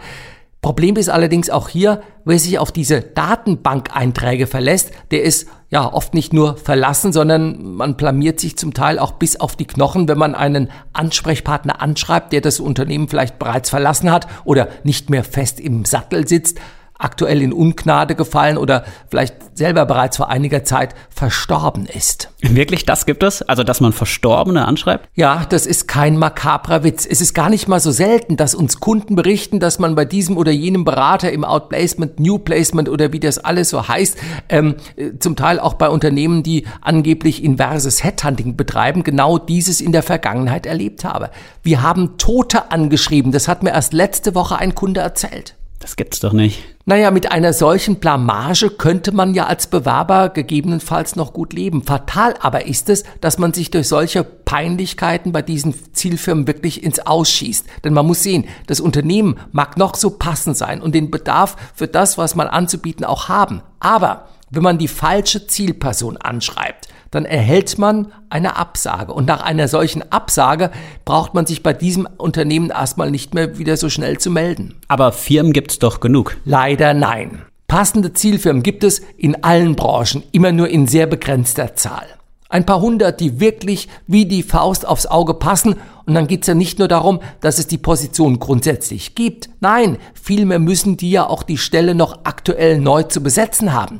Problem 0.61 0.97
ist 0.97 1.09
allerdings 1.09 1.49
auch 1.49 1.69
hier, 1.69 2.01
wer 2.25 2.37
sich 2.37 2.59
auf 2.59 2.73
diese 2.73 2.99
Datenbankeinträge 2.99 4.45
verlässt, 4.45 4.91
der 5.09 5.23
ist 5.23 5.47
ja 5.69 5.91
oft 5.93 6.13
nicht 6.13 6.33
nur 6.33 6.57
verlassen, 6.57 7.13
sondern 7.13 7.75
man 7.75 7.95
blamiert 7.95 8.41
sich 8.41 8.57
zum 8.57 8.73
Teil 8.73 8.99
auch 8.99 9.13
bis 9.13 9.39
auf 9.39 9.55
die 9.55 9.67
Knochen, 9.67 10.09
wenn 10.09 10.17
man 10.17 10.35
einen 10.35 10.69
Ansprechpartner 10.91 11.81
anschreibt, 11.81 12.33
der 12.33 12.41
das 12.41 12.59
Unternehmen 12.59 13.07
vielleicht 13.07 13.39
bereits 13.39 13.69
verlassen 13.69 14.11
hat 14.11 14.27
oder 14.43 14.67
nicht 14.83 15.09
mehr 15.09 15.23
fest 15.23 15.61
im 15.61 15.85
Sattel 15.85 16.27
sitzt 16.27 16.59
aktuell 16.99 17.41
in 17.41 17.53
Ungnade 17.53 18.13
gefallen 18.13 18.57
oder 18.57 18.83
vielleicht 19.09 19.57
selber 19.57 19.85
bereits 19.85 20.17
vor 20.17 20.29
einiger 20.29 20.63
Zeit 20.63 20.93
verstorben 21.09 21.85
ist. 21.85 22.29
Wirklich, 22.41 22.85
das 22.85 23.05
gibt 23.05 23.23
es? 23.23 23.41
Also, 23.41 23.63
dass 23.63 23.81
man 23.81 23.93
Verstorbene 23.93 24.65
anschreibt? 24.65 25.09
Ja, 25.15 25.45
das 25.47 25.65
ist 25.65 25.87
kein 25.87 26.17
makabrer 26.17 26.83
Witz. 26.83 27.07
Es 27.09 27.21
ist 27.21 27.33
gar 27.33 27.49
nicht 27.49 27.67
mal 27.67 27.79
so 27.79 27.91
selten, 27.91 28.37
dass 28.37 28.53
uns 28.53 28.81
Kunden 28.81 29.15
berichten, 29.15 29.59
dass 29.59 29.79
man 29.79 29.95
bei 29.95 30.05
diesem 30.05 30.37
oder 30.37 30.51
jenem 30.51 30.83
Berater 30.83 31.31
im 31.31 31.45
Outplacement, 31.45 32.19
New 32.19 32.37
Placement 32.37 32.89
oder 32.89 33.13
wie 33.13 33.19
das 33.19 33.39
alles 33.39 33.69
so 33.69 33.87
heißt, 33.87 34.17
ähm, 34.49 34.75
zum 35.19 35.37
Teil 35.37 35.59
auch 35.59 35.75
bei 35.75 35.89
Unternehmen, 35.89 36.43
die 36.43 36.67
angeblich 36.81 37.43
inverses 37.43 38.03
Headhunting 38.03 38.57
betreiben, 38.57 39.03
genau 39.03 39.37
dieses 39.37 39.79
in 39.79 39.93
der 39.93 40.03
Vergangenheit 40.03 40.65
erlebt 40.65 41.05
habe. 41.05 41.29
Wir 41.63 41.81
haben 41.81 42.17
Tote 42.17 42.71
angeschrieben. 42.71 43.31
Das 43.31 43.47
hat 43.47 43.63
mir 43.63 43.71
erst 43.71 43.93
letzte 43.93 44.35
Woche 44.35 44.57
ein 44.57 44.75
Kunde 44.75 44.99
erzählt. 44.99 45.55
Das 45.79 45.95
gibt's 45.95 46.19
doch 46.19 46.33
nicht. 46.33 46.61
Naja, 46.85 47.09
mit 47.09 47.31
einer 47.31 47.53
solchen 47.53 47.95
Blamage 47.95 48.69
könnte 48.69 49.13
man 49.13 49.33
ja 49.33 49.45
als 49.45 49.67
Bewerber 49.67 50.27
gegebenenfalls 50.27 51.15
noch 51.15 51.31
gut 51.31 51.53
leben. 51.53 51.83
Fatal 51.83 52.35
aber 52.41 52.65
ist 52.65 52.89
es, 52.89 53.05
dass 53.21 53.37
man 53.37 53.53
sich 53.53 53.71
durch 53.71 53.87
solche 53.87 54.25
Peinlichkeiten 54.25 55.31
bei 55.31 55.41
diesen 55.41 55.73
Zielfirmen 55.93 56.47
wirklich 56.47 56.83
ins 56.83 56.99
Ausschießt. 56.99 57.65
Denn 57.85 57.93
man 57.93 58.05
muss 58.05 58.23
sehen, 58.23 58.45
das 58.67 58.81
Unternehmen 58.81 59.39
mag 59.53 59.77
noch 59.77 59.95
so 59.95 60.09
passend 60.09 60.57
sein 60.57 60.81
und 60.81 60.93
den 60.93 61.11
Bedarf 61.11 61.55
für 61.73 61.87
das, 61.87 62.17
was 62.17 62.35
man 62.35 62.47
anzubieten, 62.47 63.05
auch 63.05 63.29
haben. 63.29 63.61
Aber 63.79 64.27
wenn 64.49 64.63
man 64.63 64.79
die 64.79 64.87
falsche 64.89 65.47
Zielperson 65.47 66.17
anschreibt, 66.17 66.89
dann 67.11 67.25
erhält 67.25 67.77
man 67.77 68.11
eine 68.29 68.57
Absage. 68.57 69.13
Und 69.13 69.27
nach 69.27 69.41
einer 69.41 69.67
solchen 69.67 70.11
Absage 70.11 70.71
braucht 71.05 71.33
man 71.33 71.45
sich 71.45 71.63
bei 71.63 71.73
diesem 71.73 72.07
Unternehmen 72.17 72.69
erstmal 72.69 73.11
nicht 73.11 73.33
mehr 73.33 73.57
wieder 73.57 73.77
so 73.77 73.89
schnell 73.89 74.17
zu 74.17 74.31
melden. 74.31 74.75
Aber 74.87 75.11
Firmen 75.11 75.53
gibt's 75.53 75.79
doch 75.79 75.99
genug. 75.99 76.37
Leider 76.45 76.93
nein. 76.93 77.41
Passende 77.67 78.13
Zielfirmen 78.13 78.63
gibt 78.63 78.83
es 78.83 79.01
in 79.17 79.43
allen 79.43 79.75
Branchen, 79.75 80.23
immer 80.31 80.51
nur 80.51 80.69
in 80.69 80.87
sehr 80.87 81.05
begrenzter 81.05 81.75
Zahl. 81.75 82.07
Ein 82.51 82.65
paar 82.65 82.81
hundert, 82.81 83.19
die 83.19 83.39
wirklich 83.39 83.87
wie 84.07 84.25
die 84.25 84.41
Faust 84.41 84.87
aufs 84.87 85.05
Auge 85.05 85.35
passen. 85.35 85.75
Und 86.07 86.15
dann 86.15 86.25
geht's 86.25 86.47
ja 86.47 86.55
nicht 86.55 86.79
nur 86.79 86.87
darum, 86.87 87.19
dass 87.41 87.59
es 87.59 87.67
die 87.67 87.77
Position 87.77 88.39
grundsätzlich 88.39 89.13
gibt. 89.13 89.51
Nein, 89.59 89.99
vielmehr 90.15 90.57
müssen 90.57 90.97
die 90.97 91.11
ja 91.11 91.27
auch 91.27 91.43
die 91.43 91.59
Stelle 91.59 91.93
noch 91.93 92.21
aktuell 92.23 92.79
neu 92.79 93.03
zu 93.03 93.21
besetzen 93.21 93.71
haben. 93.71 93.99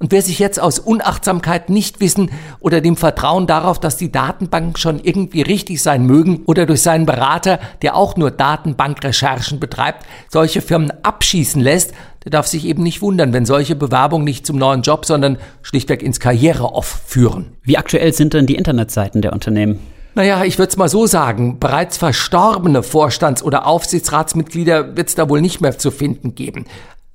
Und 0.00 0.12
wer 0.12 0.22
sich 0.22 0.38
jetzt 0.38 0.60
aus 0.60 0.78
Unachtsamkeit, 0.78 1.70
Nichtwissen 1.70 2.30
oder 2.60 2.80
dem 2.80 2.96
Vertrauen 2.96 3.48
darauf, 3.48 3.80
dass 3.80 3.96
die 3.96 4.12
Datenbanken 4.12 4.76
schon 4.76 5.00
irgendwie 5.00 5.42
richtig 5.42 5.82
sein 5.82 6.06
mögen 6.06 6.42
oder 6.46 6.66
durch 6.66 6.82
seinen 6.82 7.04
Berater, 7.04 7.58
der 7.82 7.96
auch 7.96 8.16
nur 8.16 8.30
Datenbankrecherchen 8.30 9.58
betreibt, 9.58 10.06
solche 10.28 10.62
Firmen 10.62 10.92
abschießen 11.02 11.60
lässt, 11.60 11.94
der 12.24 12.30
darf 12.30 12.46
sich 12.46 12.64
eben 12.64 12.82
nicht 12.82 13.02
wundern, 13.02 13.32
wenn 13.32 13.44
solche 13.44 13.74
Bewerbungen 13.74 14.24
nicht 14.24 14.46
zum 14.46 14.56
neuen 14.56 14.82
Job, 14.82 15.04
sondern 15.04 15.38
schlichtweg 15.62 16.02
ins 16.02 16.20
Karriereoff 16.20 17.00
führen. 17.06 17.56
Wie 17.62 17.76
aktuell 17.76 18.12
sind 18.12 18.34
denn 18.34 18.46
die 18.46 18.54
Internetseiten 18.56 19.20
der 19.20 19.32
Unternehmen? 19.32 19.80
Naja, 20.14 20.44
ich 20.44 20.58
würde 20.58 20.70
es 20.70 20.76
mal 20.76 20.88
so 20.88 21.06
sagen, 21.06 21.60
bereits 21.60 21.96
verstorbene 21.96 22.82
Vorstands- 22.82 23.42
oder 23.42 23.66
Aufsichtsratsmitglieder 23.66 24.96
wird 24.96 25.08
es 25.08 25.14
da 25.14 25.28
wohl 25.28 25.40
nicht 25.40 25.60
mehr 25.60 25.78
zu 25.78 25.90
finden 25.90 26.34
geben. 26.34 26.66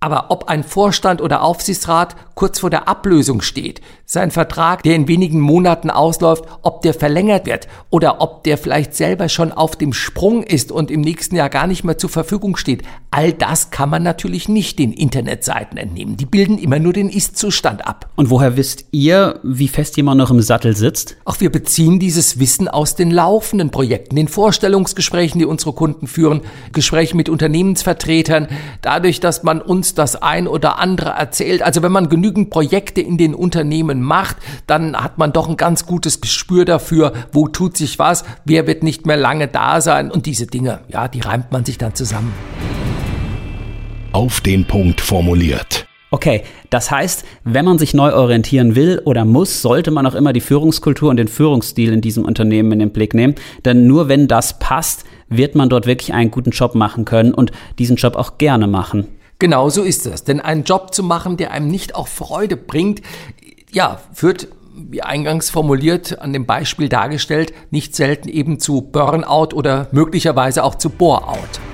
Aber 0.04 0.26
ob 0.32 0.50
ein 0.50 0.66
Vorstand 0.66 1.22
oder 1.22 1.44
Aufsichtsrat 1.44 2.18
kurz 2.36 2.60
vor 2.60 2.70
der 2.70 2.90
Ablösung 2.90 3.40
steht, 3.40 3.80
sein 4.06 4.32
Vertrag, 4.32 4.84
der 4.84 4.96
in 4.96 5.08
wenigen 5.08 5.40
Monaten 5.40 5.90
ausläuft, 5.90 6.44
ob 6.62 6.82
der 6.82 6.94
verlängert 6.94 7.46
wird 7.46 7.70
oder 7.90 8.20
ob 8.20 8.44
der 8.44 8.58
vielleicht 8.58 8.96
selber 8.96 9.30
schon 9.30 9.54
auf 9.54 9.78
dem 9.78 9.94
Sprung 9.94 10.44
ist 10.44 10.74
und 10.74 10.92
im 10.92 11.00
nächsten 11.00 11.38
Jahr 11.38 11.48
gar 11.48 11.68
nicht 11.68 11.86
mehr 11.86 11.98
zur 11.98 12.10
Verfügung 12.10 12.58
steht. 12.58 12.84
All 13.16 13.32
das 13.32 13.70
kann 13.70 13.92
man 13.92 14.02
natürlich 14.02 14.50
nicht 14.50 14.80
den 14.80 14.92
Internetseiten 14.92 15.78
entnehmen. 15.78 16.18
Die 16.18 16.26
bilden 16.26 16.58
immer 16.58 16.80
nur 16.80 16.94
den 16.94 17.10
Ist-Zustand 17.10 17.86
ab. 17.86 18.10
Und 18.16 18.32
woher 18.32 18.58
wisst 18.58 18.86
ihr, 18.90 19.40
wie 19.44 19.68
fest 19.68 19.98
jemand 19.98 20.18
noch 20.18 20.32
im 20.32 20.42
Sattel 20.42 20.76
sitzt? 20.76 21.16
Auch 21.24 21.40
wir 21.40 21.52
beziehen 21.52 22.00
dieses 22.00 22.40
Wissen 22.40 22.68
aus 22.68 22.96
den 22.96 23.12
laufenden 23.12 23.70
Projekten, 23.70 24.16
den 24.16 24.28
Vorstellungsgesprächen, 24.28 25.38
die 25.38 25.46
unsere 25.46 25.74
Kunden 25.74 26.08
führen, 26.08 26.42
Gesprächen 26.72 27.18
mit 27.18 27.30
Unternehmensvertretern, 27.30 28.48
dadurch, 28.82 29.20
dass 29.20 29.44
man 29.44 29.62
uns 29.62 29.94
das 29.94 30.16
ein 30.16 30.48
oder 30.48 30.80
andere 30.80 31.12
erzählt. 31.12 31.62
Also 31.62 31.84
wenn 31.84 31.92
man 31.92 32.10
genügend 32.10 32.50
Projekte 32.50 33.02
in 33.02 33.20
den 33.20 33.36
Unternehmen 33.36 34.02
macht, 34.02 34.38
dann 34.66 34.96
hat 34.96 35.20
man 35.20 35.34
doch 35.34 35.48
ein 35.48 35.58
ganz 35.58 35.86
gutes 35.86 36.20
Gespür 36.20 36.66
dafür, 36.66 37.14
wo 37.32 37.48
tut 37.48 37.78
sich 37.78 38.00
was, 38.00 38.24
wer 38.44 38.66
wird 38.66 38.82
nicht 38.82 39.06
mehr 39.06 39.18
lange 39.18 39.48
da 39.48 39.82
sein 39.82 40.10
und 40.10 40.26
diese 40.26 40.48
Dinge, 40.48 40.80
ja, 40.88 41.08
die 41.08 41.20
reimt 41.20 41.52
man 41.52 41.64
sich 41.64 41.78
dann 41.78 41.94
zusammen. 41.94 42.34
Auf 44.14 44.42
den 44.42 44.64
Punkt 44.66 45.02
formuliert. 45.02 45.88
Okay, 46.12 46.44
das 46.70 46.92
heißt, 46.92 47.26
wenn 47.46 47.66
man 47.66 47.80
sich 47.80 47.96
neu 47.96 48.14
orientieren 48.14 48.76
will 48.76 49.02
oder 49.06 49.26
muss, 49.26 49.64
sollte 49.64 49.90
man 49.90 50.06
auch 50.06 50.14
immer 50.14 50.34
die 50.34 50.40
Führungskultur 50.40 51.10
und 51.10 51.18
den 51.18 51.28
Führungsstil 51.28 51.92
in 51.92 52.02
diesem 52.02 52.24
Unternehmen 52.24 52.72
in 52.74 52.78
den 52.78 52.92
Blick 52.92 53.16
nehmen. 53.16 53.34
Denn 53.66 53.88
nur 53.88 54.10
wenn 54.10 54.28
das 54.28 54.60
passt, 54.60 55.06
wird 55.30 55.56
man 55.56 55.68
dort 55.68 55.88
wirklich 55.88 56.14
einen 56.14 56.30
guten 56.30 56.52
Job 56.52 56.76
machen 56.76 57.06
können 57.06 57.34
und 57.34 57.54
diesen 57.80 57.96
Job 57.96 58.16
auch 58.16 58.38
gerne 58.38 58.68
machen. 58.68 59.08
Genau 59.40 59.70
so 59.70 59.82
ist 59.82 60.06
es. 60.06 60.24
Denn 60.24 60.40
einen 60.40 60.64
Job 60.64 60.94
zu 60.94 61.02
machen, 61.02 61.36
der 61.36 61.50
einem 61.50 61.70
nicht 61.70 61.96
auch 61.96 62.08
Freude 62.08 62.56
bringt, 62.56 63.02
ja, 63.72 64.00
führt 64.14 64.48
wie 64.76 65.02
eingangs 65.02 65.50
formuliert, 65.50 66.20
an 66.20 66.34
dem 66.34 66.46
Beispiel 66.46 66.88
dargestellt, 66.88 67.52
nicht 67.72 67.96
selten 67.96 68.30
eben 68.30 68.60
zu 68.60 68.82
Burnout 68.82 69.56
oder 69.56 69.88
möglicherweise 69.92 70.64
auch 70.64 70.76
zu 70.76 70.92
Boreout. 70.92 71.73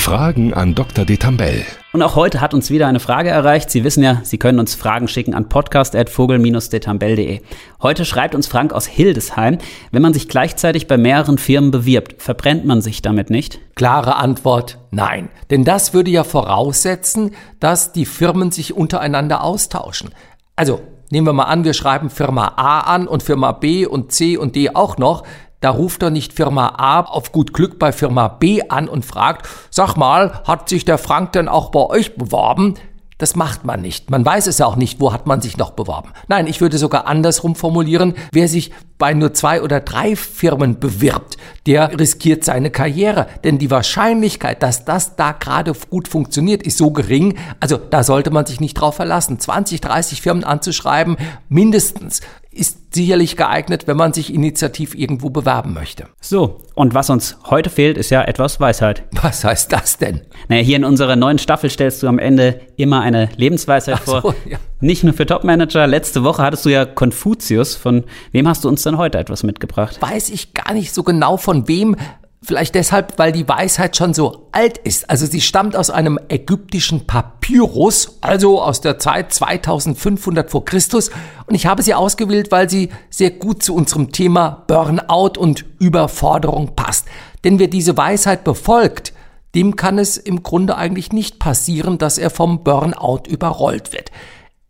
Fragen 0.00 0.54
an 0.54 0.74
Dr. 0.74 1.04
Detambell. 1.04 1.62
Und 1.92 2.00
auch 2.00 2.16
heute 2.16 2.40
hat 2.40 2.54
uns 2.54 2.70
wieder 2.70 2.86
eine 2.86 3.00
Frage 3.00 3.28
erreicht. 3.28 3.70
Sie 3.70 3.84
wissen 3.84 4.02
ja, 4.02 4.20
Sie 4.24 4.38
können 4.38 4.58
uns 4.58 4.74
Fragen 4.74 5.08
schicken 5.08 5.34
an 5.34 5.50
podcast.vogel-detambell.de. 5.50 7.42
Heute 7.82 8.06
schreibt 8.06 8.34
uns 8.34 8.46
Frank 8.46 8.72
aus 8.72 8.86
Hildesheim, 8.86 9.58
wenn 9.92 10.00
man 10.00 10.14
sich 10.14 10.26
gleichzeitig 10.26 10.86
bei 10.86 10.96
mehreren 10.96 11.36
Firmen 11.36 11.70
bewirbt, 11.70 12.22
verbrennt 12.22 12.64
man 12.64 12.80
sich 12.80 13.02
damit 13.02 13.28
nicht? 13.28 13.60
Klare 13.74 14.16
Antwort, 14.16 14.78
nein. 14.90 15.28
Denn 15.50 15.64
das 15.64 15.92
würde 15.92 16.10
ja 16.10 16.24
voraussetzen, 16.24 17.32
dass 17.60 17.92
die 17.92 18.06
Firmen 18.06 18.52
sich 18.52 18.74
untereinander 18.74 19.44
austauschen. 19.44 20.10
Also, 20.56 20.80
nehmen 21.10 21.26
wir 21.26 21.34
mal 21.34 21.44
an, 21.44 21.64
wir 21.64 21.74
schreiben 21.74 22.08
Firma 22.08 22.54
A 22.56 22.80
an 22.80 23.06
und 23.06 23.22
Firma 23.22 23.52
B 23.52 23.84
und 23.84 24.12
C 24.12 24.38
und 24.38 24.56
D 24.56 24.74
auch 24.74 24.96
noch 24.96 25.24
da 25.60 25.70
ruft 25.70 26.02
er 26.02 26.10
nicht 26.10 26.32
Firma 26.32 26.74
A 26.78 27.00
auf 27.00 27.32
gut 27.32 27.52
Glück 27.52 27.78
bei 27.78 27.92
Firma 27.92 28.28
B 28.28 28.62
an 28.68 28.88
und 28.88 29.04
fragt, 29.04 29.48
sag 29.70 29.96
mal, 29.96 30.42
hat 30.44 30.68
sich 30.68 30.84
der 30.84 30.98
Frank 30.98 31.32
denn 31.32 31.48
auch 31.48 31.70
bei 31.70 31.80
euch 31.80 32.16
beworben? 32.16 32.74
Das 33.20 33.36
macht 33.36 33.66
man 33.66 33.82
nicht. 33.82 34.08
Man 34.08 34.24
weiß 34.24 34.46
es 34.46 34.62
auch 34.62 34.76
nicht, 34.76 34.98
wo 34.98 35.12
hat 35.12 35.26
man 35.26 35.42
sich 35.42 35.58
noch 35.58 35.72
beworben. 35.72 36.08
Nein, 36.28 36.46
ich 36.46 36.62
würde 36.62 36.78
sogar 36.78 37.06
andersrum 37.06 37.54
formulieren, 37.54 38.14
wer 38.32 38.48
sich 38.48 38.72
bei 38.96 39.12
nur 39.12 39.34
zwei 39.34 39.60
oder 39.60 39.80
drei 39.80 40.16
Firmen 40.16 40.80
bewirbt, 40.80 41.36
der 41.66 41.98
riskiert 42.00 42.44
seine 42.44 42.70
Karriere. 42.70 43.26
Denn 43.44 43.58
die 43.58 43.70
Wahrscheinlichkeit, 43.70 44.62
dass 44.62 44.86
das 44.86 45.16
da 45.16 45.32
gerade 45.32 45.74
gut 45.90 46.08
funktioniert, 46.08 46.62
ist 46.62 46.78
so 46.78 46.92
gering. 46.92 47.36
Also 47.60 47.76
da 47.76 48.04
sollte 48.04 48.30
man 48.30 48.46
sich 48.46 48.58
nicht 48.58 48.74
drauf 48.74 48.96
verlassen. 48.96 49.38
20, 49.38 49.82
30 49.82 50.22
Firmen 50.22 50.44
anzuschreiben, 50.44 51.18
mindestens 51.50 52.22
ist 52.52 52.94
sicherlich 52.94 53.36
geeignet, 53.36 53.86
wenn 53.86 53.96
man 53.96 54.12
sich 54.12 54.34
initiativ 54.34 54.94
irgendwo 54.96 55.30
bewerben 55.30 55.72
möchte. 55.72 56.06
So, 56.20 56.60
und 56.74 56.94
was 56.94 57.08
uns 57.08 57.38
heute 57.48 57.70
fehlt, 57.70 57.96
ist 57.96 58.10
ja 58.10 58.22
etwas 58.22 58.58
Weisheit. 58.58 59.04
Was 59.22 59.44
heißt 59.44 59.72
das 59.72 59.98
denn? 59.98 60.22
Naja, 60.48 60.62
hier 60.62 60.76
in 60.76 60.84
unserer 60.84 61.14
neuen 61.14 61.38
Staffel 61.38 61.70
stellst 61.70 62.02
du 62.02 62.08
am 62.08 62.18
Ende 62.18 62.60
immer 62.76 63.02
eine 63.02 63.28
Lebensweisheit 63.36 63.98
Ach 64.00 64.04
vor. 64.04 64.22
So, 64.22 64.34
ja. 64.48 64.58
Nicht 64.80 65.04
nur 65.04 65.12
für 65.12 65.26
Topmanager. 65.26 65.86
Letzte 65.86 66.24
Woche 66.24 66.42
hattest 66.42 66.64
du 66.64 66.70
ja 66.70 66.86
Konfuzius. 66.86 67.76
Von 67.76 68.04
wem 68.32 68.48
hast 68.48 68.64
du 68.64 68.68
uns 68.68 68.82
denn 68.82 68.96
heute 68.96 69.18
etwas 69.18 69.42
mitgebracht? 69.42 70.00
Weiß 70.00 70.30
ich 70.30 70.54
gar 70.54 70.72
nicht 70.72 70.92
so 70.92 71.02
genau 71.04 71.36
von 71.36 71.68
wem. 71.68 71.96
Vielleicht 72.42 72.74
deshalb, 72.74 73.18
weil 73.18 73.32
die 73.32 73.46
Weisheit 73.46 73.96
schon 73.96 74.14
so 74.14 74.48
alt 74.52 74.78
ist. 74.78 75.10
Also 75.10 75.26
sie 75.26 75.42
stammt 75.42 75.76
aus 75.76 75.90
einem 75.90 76.18
ägyptischen 76.28 77.06
Papyrus, 77.06 78.16
also 78.22 78.62
aus 78.62 78.80
der 78.80 78.98
Zeit 78.98 79.32
2500 79.34 80.50
vor 80.50 80.64
Christus. 80.64 81.10
Und 81.46 81.54
ich 81.54 81.66
habe 81.66 81.82
sie 81.82 81.92
ausgewählt, 81.92 82.50
weil 82.50 82.70
sie 82.70 82.88
sehr 83.10 83.30
gut 83.30 83.62
zu 83.62 83.74
unserem 83.74 84.10
Thema 84.10 84.64
Burnout 84.66 85.38
und 85.38 85.66
Überforderung 85.78 86.74
passt. 86.74 87.06
Denn 87.44 87.58
wer 87.58 87.68
diese 87.68 87.96
Weisheit 87.98 88.42
befolgt, 88.42 89.12
dem 89.54 89.76
kann 89.76 89.98
es 89.98 90.16
im 90.16 90.42
Grunde 90.42 90.76
eigentlich 90.76 91.12
nicht 91.12 91.40
passieren, 91.40 91.98
dass 91.98 92.16
er 92.16 92.30
vom 92.30 92.64
Burnout 92.64 93.24
überrollt 93.28 93.92
wird. 93.92 94.10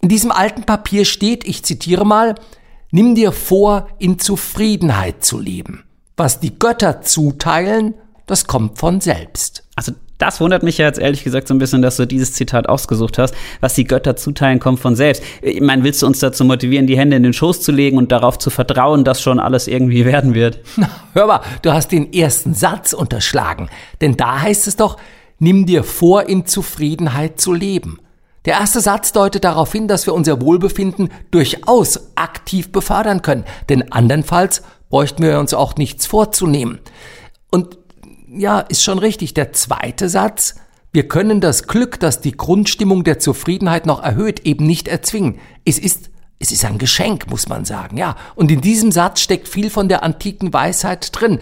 In 0.00 0.08
diesem 0.08 0.32
alten 0.32 0.64
Papier 0.64 1.04
steht, 1.04 1.46
ich 1.46 1.64
zitiere 1.64 2.04
mal, 2.04 2.34
Nimm 2.92 3.14
dir 3.14 3.30
vor, 3.30 3.86
in 4.00 4.18
Zufriedenheit 4.18 5.24
zu 5.24 5.38
leben. 5.38 5.84
Was 6.20 6.38
die 6.38 6.58
Götter 6.58 7.00
zuteilen, 7.00 7.94
das 8.26 8.46
kommt 8.46 8.76
von 8.76 9.00
selbst. 9.00 9.64
Also 9.74 9.92
das 10.18 10.38
wundert 10.38 10.62
mich 10.62 10.76
ja 10.76 10.84
jetzt 10.84 10.98
ehrlich 10.98 11.24
gesagt 11.24 11.48
so 11.48 11.54
ein 11.54 11.58
bisschen, 11.58 11.80
dass 11.80 11.96
du 11.96 12.06
dieses 12.06 12.34
Zitat 12.34 12.68
ausgesucht 12.68 13.16
hast. 13.16 13.34
Was 13.60 13.72
die 13.72 13.84
Götter 13.84 14.16
zuteilen, 14.16 14.60
kommt 14.60 14.80
von 14.80 14.96
selbst. 14.96 15.22
Ich 15.40 15.62
meine, 15.62 15.82
willst 15.82 16.02
du 16.02 16.06
uns 16.06 16.18
dazu 16.18 16.44
motivieren, 16.44 16.86
die 16.86 16.98
Hände 16.98 17.16
in 17.16 17.22
den 17.22 17.32
Schoß 17.32 17.62
zu 17.62 17.72
legen 17.72 17.96
und 17.96 18.12
darauf 18.12 18.38
zu 18.38 18.50
vertrauen, 18.50 19.02
dass 19.02 19.22
schon 19.22 19.40
alles 19.40 19.66
irgendwie 19.66 20.04
werden 20.04 20.34
wird? 20.34 20.60
Na, 20.76 20.90
hör 21.14 21.26
mal, 21.26 21.40
du 21.62 21.72
hast 21.72 21.90
den 21.90 22.12
ersten 22.12 22.52
Satz 22.52 22.92
unterschlagen. 22.92 23.70
Denn 24.02 24.18
da 24.18 24.42
heißt 24.42 24.68
es 24.68 24.76
doch, 24.76 24.98
nimm 25.38 25.64
dir 25.64 25.84
vor, 25.84 26.28
in 26.28 26.44
Zufriedenheit 26.44 27.40
zu 27.40 27.54
leben. 27.54 27.98
Der 28.44 28.58
erste 28.58 28.82
Satz 28.82 29.12
deutet 29.12 29.44
darauf 29.44 29.72
hin, 29.72 29.88
dass 29.88 30.04
wir 30.04 30.12
unser 30.12 30.42
Wohlbefinden 30.42 31.08
durchaus 31.30 32.10
aktiv 32.14 32.72
befördern 32.72 33.22
können. 33.22 33.44
Denn 33.70 33.90
andernfalls 33.90 34.62
bräuchten 34.90 35.22
wir 35.22 35.38
uns 35.38 35.54
auch 35.54 35.76
nichts 35.76 36.06
vorzunehmen. 36.06 36.80
Und 37.50 37.78
ja, 38.28 38.60
ist 38.60 38.84
schon 38.84 38.98
richtig. 38.98 39.32
Der 39.34 39.52
zweite 39.52 40.08
Satz, 40.08 40.56
wir 40.92 41.08
können 41.08 41.40
das 41.40 41.66
Glück, 41.66 41.98
das 41.98 42.20
die 42.20 42.36
Grundstimmung 42.36 43.04
der 43.04 43.18
Zufriedenheit 43.18 43.86
noch 43.86 44.02
erhöht, 44.02 44.40
eben 44.46 44.66
nicht 44.66 44.88
erzwingen. 44.88 45.38
Es 45.64 45.78
ist 45.78 46.10
es 46.42 46.52
ist 46.52 46.64
ein 46.64 46.78
Geschenk, 46.78 47.30
muss 47.30 47.48
man 47.48 47.66
sagen, 47.66 47.98
ja. 47.98 48.16
Und 48.34 48.50
in 48.50 48.62
diesem 48.62 48.92
Satz 48.92 49.20
steckt 49.20 49.46
viel 49.46 49.68
von 49.68 49.90
der 49.90 50.02
antiken 50.02 50.54
Weisheit 50.54 51.10
drin. 51.12 51.38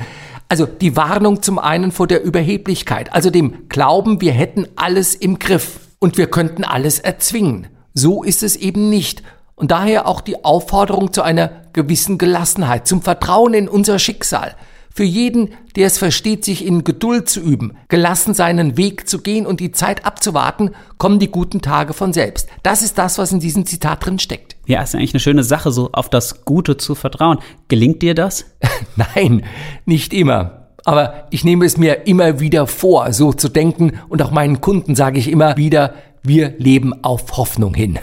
Also 0.48 0.66
die 0.66 0.96
Warnung 0.96 1.40
zum 1.40 1.60
einen 1.60 1.92
vor 1.92 2.08
der 2.08 2.24
Überheblichkeit, 2.24 3.12
also 3.12 3.30
dem 3.30 3.68
Glauben, 3.68 4.20
wir 4.20 4.32
hätten 4.32 4.66
alles 4.74 5.14
im 5.14 5.38
Griff 5.38 5.78
und 6.00 6.18
wir 6.18 6.26
könnten 6.26 6.64
alles 6.64 6.98
erzwingen. 6.98 7.68
So 7.94 8.24
ist 8.24 8.42
es 8.42 8.56
eben 8.56 8.90
nicht. 8.90 9.22
Und 9.58 9.72
daher 9.72 10.06
auch 10.06 10.20
die 10.20 10.44
Aufforderung 10.44 11.12
zu 11.12 11.22
einer 11.22 11.50
gewissen 11.72 12.16
Gelassenheit, 12.16 12.86
zum 12.86 13.02
Vertrauen 13.02 13.54
in 13.54 13.68
unser 13.68 13.98
Schicksal. 13.98 14.54
Für 14.94 15.02
jeden, 15.04 15.50
der 15.74 15.86
es 15.86 15.98
versteht, 15.98 16.44
sich 16.44 16.64
in 16.64 16.84
Geduld 16.84 17.28
zu 17.28 17.40
üben, 17.40 17.76
gelassen 17.88 18.34
seinen 18.34 18.76
Weg 18.76 19.08
zu 19.08 19.20
gehen 19.20 19.46
und 19.46 19.58
die 19.58 19.72
Zeit 19.72 20.06
abzuwarten, 20.06 20.70
kommen 20.96 21.18
die 21.18 21.30
guten 21.30 21.60
Tage 21.60 21.92
von 21.92 22.12
selbst. 22.12 22.48
Das 22.62 22.82
ist 22.82 22.98
das, 22.98 23.18
was 23.18 23.32
in 23.32 23.40
diesem 23.40 23.66
Zitat 23.66 24.06
drin 24.06 24.20
steckt. 24.20 24.56
Ja, 24.66 24.82
ist 24.82 24.94
eigentlich 24.94 25.14
eine 25.14 25.20
schöne 25.20 25.44
Sache, 25.44 25.72
so 25.72 25.90
auf 25.92 26.08
das 26.08 26.44
Gute 26.44 26.76
zu 26.76 26.94
vertrauen. 26.94 27.38
Gelingt 27.66 28.02
dir 28.02 28.14
das? 28.14 28.46
Nein, 28.96 29.44
nicht 29.86 30.12
immer. 30.12 30.68
Aber 30.84 31.26
ich 31.30 31.44
nehme 31.44 31.64
es 31.64 31.76
mir 31.76 32.06
immer 32.06 32.38
wieder 32.38 32.68
vor, 32.68 33.12
so 33.12 33.32
zu 33.32 33.48
denken 33.48 34.00
und 34.08 34.22
auch 34.22 34.30
meinen 34.30 34.60
Kunden 34.60 34.94
sage 34.94 35.18
ich 35.18 35.30
immer 35.30 35.56
wieder, 35.56 35.94
wir 36.22 36.54
leben 36.58 37.04
auf 37.04 37.36
Hoffnung 37.36 37.74
hin. 37.74 37.98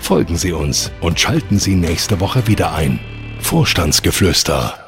Folgen 0.00 0.36
Sie 0.36 0.52
uns 0.52 0.92
und 1.00 1.18
schalten 1.18 1.58
Sie 1.58 1.74
nächste 1.74 2.20
Woche 2.20 2.46
wieder 2.46 2.72
ein. 2.74 3.00
Vorstandsgeflüster 3.40 4.85